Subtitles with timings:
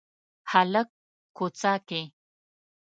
[0.51, 0.89] هلک
[1.37, 2.01] کوڅه کې